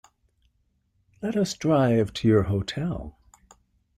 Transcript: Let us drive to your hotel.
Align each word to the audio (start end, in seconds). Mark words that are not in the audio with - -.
Let 1.21 1.37
us 1.37 1.53
drive 1.53 2.11
to 2.13 2.27
your 2.27 2.41
hotel. 2.41 3.19